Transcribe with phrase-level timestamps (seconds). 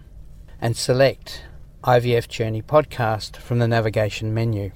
[0.62, 1.44] and select
[1.84, 4.72] IVF Journey Podcast from the navigation menu.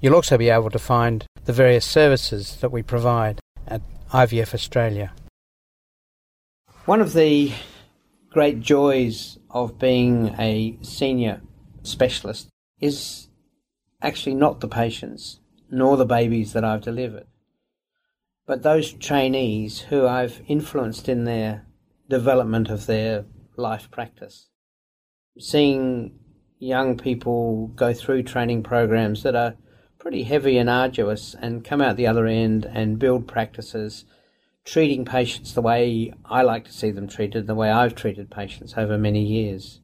[0.00, 5.12] You'll also be able to find the various services that we provide at IVF Australia.
[6.86, 7.52] One of the
[8.30, 11.42] great joys of being a senior
[11.82, 12.48] specialist
[12.80, 13.28] is
[14.00, 15.40] actually not the patients
[15.70, 17.26] nor the babies that I've delivered.
[18.46, 21.66] But those trainees who I've influenced in their
[22.08, 23.24] development of their
[23.56, 24.48] life practice.
[25.38, 26.18] Seeing
[26.58, 29.54] young people go through training programs that are
[29.98, 34.04] pretty heavy and arduous and come out the other end and build practices,
[34.64, 38.74] treating patients the way I like to see them treated, the way I've treated patients
[38.76, 39.80] over many years.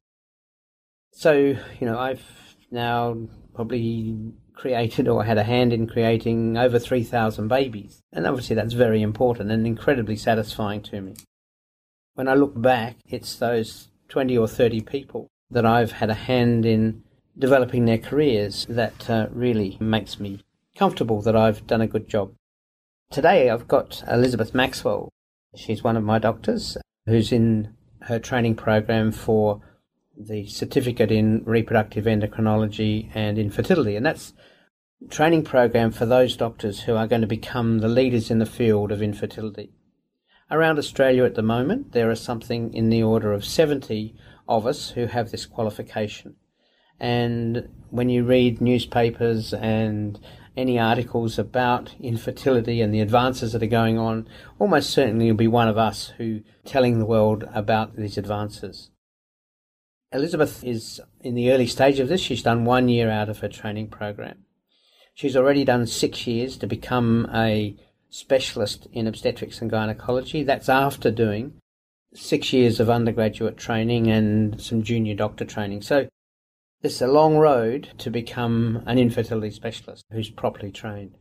[1.13, 2.25] So, you know, I've
[2.71, 3.17] now
[3.55, 8.03] probably created or had a hand in creating over 3,000 babies.
[8.13, 11.15] And obviously, that's very important and incredibly satisfying to me.
[12.13, 16.67] When I look back, it's those 20 or 30 people that I've had a hand
[16.67, 17.03] in
[17.39, 20.41] developing their careers that uh, really makes me
[20.77, 22.35] comfortable that I've done a good job.
[23.11, 25.09] Today, I've got Elizabeth Maxwell.
[25.57, 29.63] She's one of my doctors who's in her training program for
[30.27, 34.33] the certificate in reproductive endocrinology and infertility, and that's
[35.09, 38.93] training program for those doctors who are going to become the leaders in the field
[38.93, 39.73] of infertility.
[40.51, 44.15] Around Australia at the moment, there are something in the order of 70
[44.49, 46.37] of us who have this qualification.
[46.99, 50.19] And when you read newspapers and
[50.57, 55.47] any articles about infertility and the advances that are going on, almost certainly you'll be
[55.47, 58.91] one of us who telling the world about these advances.
[60.13, 62.21] Elizabeth is in the early stage of this.
[62.21, 64.45] She's done one year out of her training program.
[65.15, 67.77] She's already done six years to become a
[68.09, 70.43] specialist in obstetrics and gynecology.
[70.43, 71.55] That's after doing
[72.13, 75.83] six years of undergraduate training and some junior doctor training.
[75.83, 76.09] So
[76.83, 81.17] it's a long road to become an infertility specialist who's properly trained.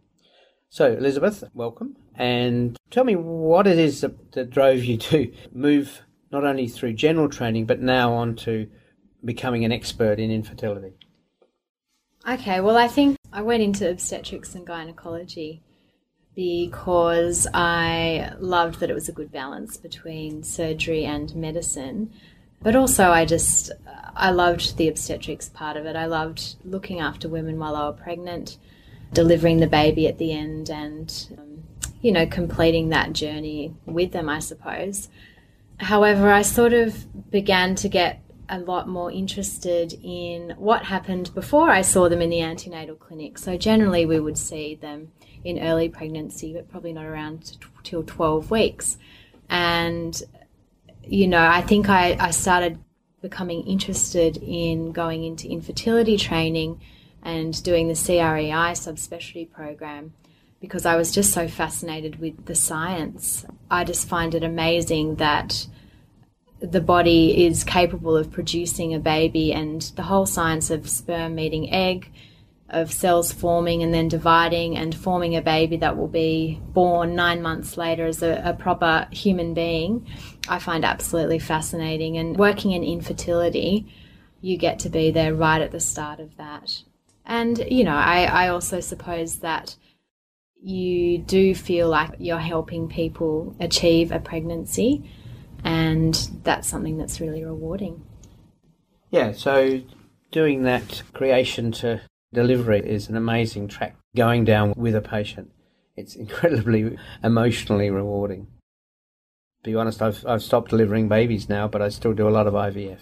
[0.69, 1.95] So, Elizabeth, welcome.
[2.15, 6.93] And tell me what it is that, that drove you to move not only through
[6.93, 8.67] general training, but now on to
[9.23, 10.93] becoming an expert in infertility.
[12.27, 15.61] Okay, well, I think I went into obstetrics and gynecology
[16.35, 22.13] because I loved that it was a good balance between surgery and medicine.
[22.61, 23.71] But also, I just
[24.15, 25.95] I loved the obstetrics part of it.
[25.95, 28.57] I loved looking after women while they were pregnant,
[29.13, 31.63] delivering the baby at the end, and um,
[32.01, 34.29] you know completing that journey with them.
[34.29, 35.07] I suppose.
[35.79, 41.69] However, I sort of began to get a lot more interested in what happened before
[41.69, 43.37] I saw them in the antenatal clinic.
[43.37, 45.11] So generally, we would see them
[45.43, 48.97] in early pregnancy, but probably not around till 12 weeks.
[49.49, 50.21] And,
[51.03, 52.79] you know, I think I, I started
[53.21, 56.81] becoming interested in going into infertility training
[57.21, 60.13] and doing the CREI subspecialty program
[60.61, 63.45] because I was just so fascinated with the science.
[63.71, 65.67] I just find it amazing that
[66.59, 71.71] the body is capable of producing a baby and the whole science of sperm meeting
[71.71, 72.11] egg,
[72.69, 77.41] of cells forming and then dividing and forming a baby that will be born nine
[77.41, 80.05] months later as a, a proper human being,
[80.47, 82.17] I find absolutely fascinating.
[82.17, 83.91] And working in infertility,
[84.41, 86.83] you get to be there right at the start of that.
[87.25, 89.75] And, you know, I, I also suppose that
[90.61, 95.09] you do feel like you're helping people achieve a pregnancy
[95.63, 98.03] and that's something that's really rewarding.
[99.09, 99.81] Yeah, so
[100.31, 102.01] doing that creation to
[102.33, 105.51] delivery is an amazing track going down with a patient.
[105.95, 108.47] It's incredibly emotionally rewarding.
[109.63, 112.47] To be honest, I've I've stopped delivering babies now, but I still do a lot
[112.47, 112.99] of IVF.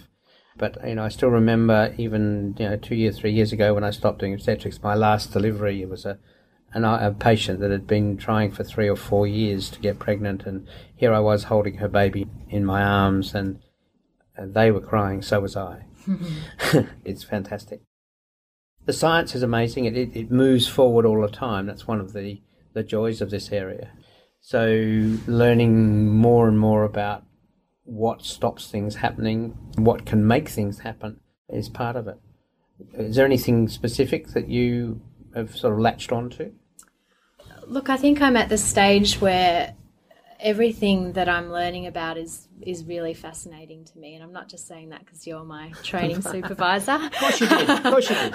[0.56, 3.84] But you know, I still remember even you know two years, three years ago when
[3.84, 6.18] I stopped doing obstetrics, my last delivery was a
[6.72, 9.98] an, uh, a patient that had been trying for three or four years to get
[9.98, 13.60] pregnant, and here I was holding her baby in my arms, and,
[14.36, 15.84] and they were crying, so was I.
[16.06, 16.80] Mm-hmm.
[17.04, 17.82] it's fantastic.
[18.84, 19.84] The science is amazing.
[19.84, 21.66] It, it, it moves forward all the time.
[21.66, 22.40] That's one of the,
[22.72, 23.90] the joys of this area.
[24.40, 24.66] So,
[25.26, 27.24] learning more and more about
[27.84, 32.18] what stops things happening, what can make things happen, is part of it.
[32.94, 35.00] Is there anything specific that you
[35.34, 36.52] have sort of latched onto?
[37.66, 39.74] Look, I think I'm at the stage where
[40.40, 44.66] everything that I'm learning about is is really fascinating to me, and I'm not just
[44.66, 46.92] saying that because you're my training supervisor.
[46.92, 47.70] of course you did.
[47.70, 48.34] Of course you did.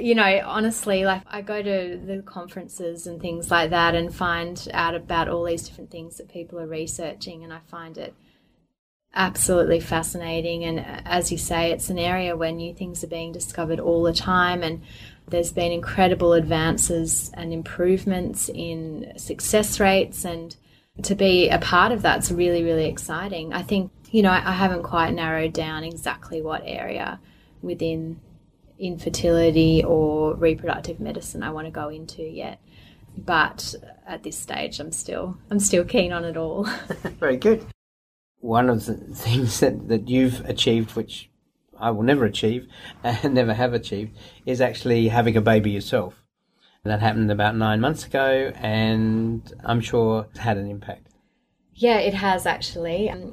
[0.00, 4.68] you know, honestly, like I go to the conferences and things like that, and find
[4.72, 8.14] out about all these different things that people are researching, and I find it
[9.14, 10.64] absolutely fascinating.
[10.64, 14.12] And as you say, it's an area where new things are being discovered all the
[14.12, 14.82] time, and
[15.28, 20.56] there's been incredible advances and improvements in success rates, and
[21.02, 23.52] to be a part of that's really, really exciting.
[23.52, 27.18] I think, you know, I, haven't quite narrowed down exactly what area
[27.62, 28.20] within
[28.78, 32.60] infertility or reproductive medicine I want to go into yet.
[33.16, 33.74] But
[34.06, 36.64] at this stage, I'm still I'm still keen on it all.
[37.20, 37.64] Very good.
[38.44, 41.30] One of the things that, that you've achieved, which
[41.80, 42.68] I will never achieve
[43.04, 46.20] and never have achieved is actually having a baby yourself.
[46.82, 51.06] That happened about nine months ago, and I'm sure it had an impact.
[51.74, 53.08] Yeah, it has actually.
[53.08, 53.32] Um,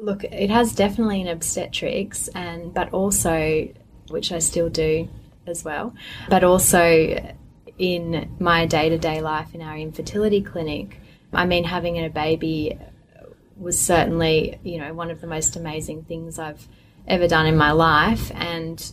[0.00, 3.68] look, it has definitely in obstetrics, and but also,
[4.10, 5.08] which I still do
[5.48, 5.96] as well,
[6.28, 7.34] but also
[7.76, 11.00] in my day to day life in our infertility clinic.
[11.32, 12.78] I mean, having a baby
[13.62, 16.68] was certainly, you know, one of the most amazing things I've
[17.06, 18.30] ever done in my life.
[18.34, 18.92] And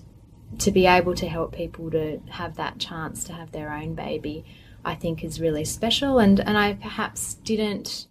[0.59, 4.45] to be able to help people to have that chance to have their own baby
[4.83, 6.19] I think is really special.
[6.19, 8.07] And, and I perhaps didn't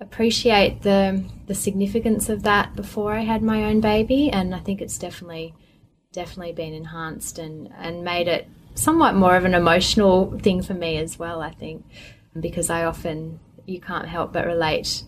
[0.00, 4.30] appreciate the the significance of that before I had my own baby.
[4.30, 5.54] And I think it's definitely
[6.12, 10.96] definitely been enhanced and, and made it somewhat more of an emotional thing for me
[10.96, 11.84] as well I think.
[12.38, 15.04] Because I often you can't help but relate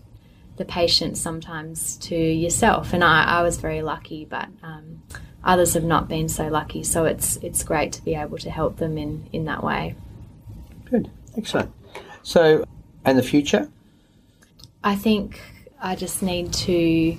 [0.57, 2.93] the patient sometimes to yourself.
[2.93, 5.03] And I, I was very lucky, but um,
[5.43, 6.85] others have not been so lucky.
[6.85, 9.97] So it's it's great to be able to help them in, in that way.
[10.91, 11.73] Good, excellent.
[12.23, 12.65] So,
[13.05, 13.69] and the future?
[14.83, 15.41] I think
[15.81, 17.17] I just need to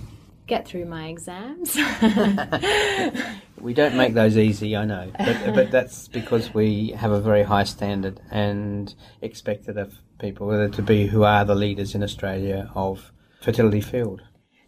[0.48, 1.75] get through my exams.
[3.60, 7.44] we don't make those easy, I know, but, but that's because we have a very
[7.44, 12.04] high standard and expect it of people, whether to be who are the leaders in
[12.04, 13.12] Australia of
[13.46, 14.22] fertility field?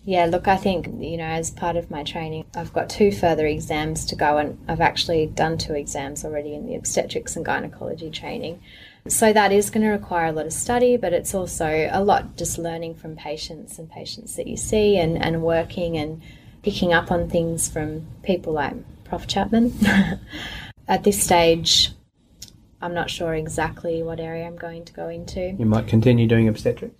[0.04, 3.46] Yeah, look, I think, you know, as part of my training, I've got two further
[3.46, 8.10] exams to go, and I've actually done two exams already in the obstetrics and gynecology
[8.10, 8.62] training.
[9.10, 12.38] So that is going to require a lot of study, but it's also a lot
[12.38, 16.22] just learning from patients and patients that you see and, and working and
[16.64, 19.28] picking up on things from people like Prof.
[19.28, 19.74] Chapman.
[20.88, 21.92] At this stage,
[22.82, 25.56] I'm not sure exactly what area I'm going to go into.
[25.58, 26.96] You might continue doing obstetrics?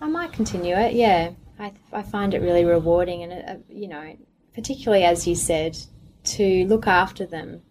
[0.00, 0.94] I might continue it.
[0.94, 4.16] Yeah, I, I find it really rewarding, and uh, you know,
[4.54, 5.78] particularly as you said,
[6.24, 7.62] to look after them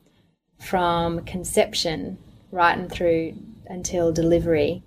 [0.59, 2.17] from conception
[2.51, 3.35] right and through
[3.67, 4.83] until delivery.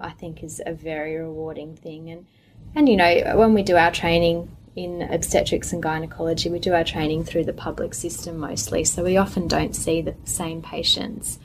[0.00, 2.26] I think is a very rewarding thing, and
[2.74, 6.84] and you know, when we do our training in obstetrics and gynecology, we do our
[6.84, 11.40] training through the public system mostly, so we often don't see the same patients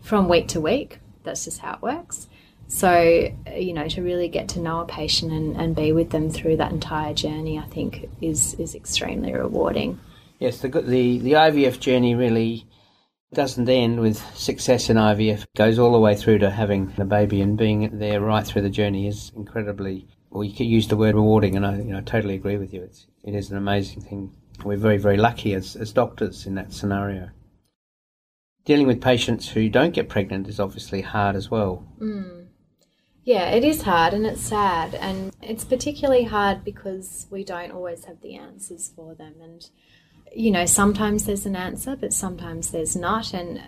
[0.00, 1.00] from week to week.
[1.24, 2.28] That's just how it works.
[2.68, 6.30] So, you know, to really get to know a patient and, and be with them
[6.30, 10.00] through that entire journey, I think is, is extremely rewarding.
[10.38, 12.66] Yes, the, the, the IVF journey really
[13.32, 15.42] doesn't end with success in IVF.
[15.42, 18.62] It goes all the way through to having the baby and being there right through
[18.62, 20.06] the journey is incredibly.
[20.30, 22.82] Well, you could use the word rewarding, and I, you know, totally agree with you.
[22.82, 24.34] It's it is an amazing thing.
[24.64, 27.30] We're very very lucky as as doctors in that scenario.
[28.64, 31.86] Dealing with patients who don't get pregnant is obviously hard as well.
[32.00, 32.45] Mm.
[33.26, 38.04] Yeah, it is hard and it's sad, and it's particularly hard because we don't always
[38.04, 39.34] have the answers for them.
[39.42, 39.68] And
[40.32, 43.34] you know, sometimes there's an answer, but sometimes there's not.
[43.34, 43.60] And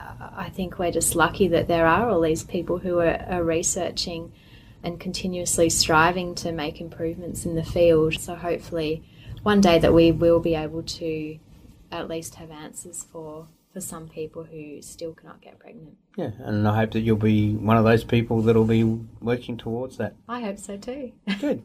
[0.00, 4.32] I think we're just lucky that there are all these people who are, are researching
[4.82, 8.14] and continuously striving to make improvements in the field.
[8.14, 9.04] So hopefully,
[9.44, 11.38] one day that we will be able to
[11.92, 13.46] at least have answers for
[13.76, 15.98] for some people who still cannot get pregnant.
[16.16, 19.98] Yeah, and I hope that you'll be one of those people that'll be working towards
[19.98, 20.14] that.
[20.26, 21.12] I hope so too.
[21.40, 21.62] Good.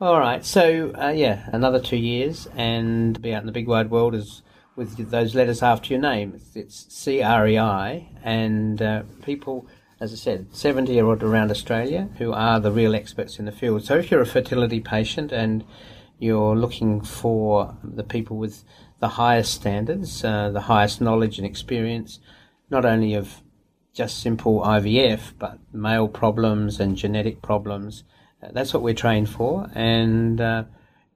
[0.00, 0.42] All right.
[0.42, 4.40] So uh, yeah, another two years, and be out in the big wide world is
[4.74, 6.40] with those letters after your name.
[6.54, 9.66] It's, C R E I, and uh, people,
[10.00, 13.84] as I said, seventy year around Australia who are the real experts in the field.
[13.84, 15.62] So if you're a fertility patient and
[16.22, 18.64] you're looking for the people with
[19.00, 22.20] the highest standards, uh, the highest knowledge and experience,
[22.70, 23.42] not only of
[23.92, 28.04] just simple IVF, but male problems and genetic problems
[28.50, 30.64] that's what we're trained for, and uh,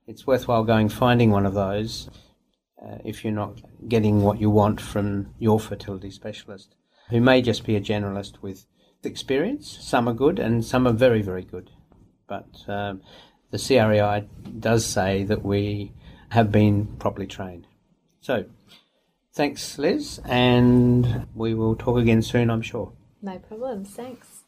[0.07, 2.09] it's worthwhile going finding one of those
[2.81, 6.77] uh, if you're not getting what you want from your fertility specialist,
[7.11, 8.67] who may just be a generalist with
[9.03, 9.79] experience.
[9.81, 11.71] Some are good, and some are very, very good.
[12.29, 13.03] But um,
[13.51, 14.27] the CREI
[14.61, 15.93] does say that we
[16.31, 17.67] have been properly trained.
[18.21, 18.45] So,
[19.33, 22.93] thanks, Liz, and we will talk again soon, I'm sure.
[23.23, 23.91] No problems.
[23.91, 24.43] Thanks.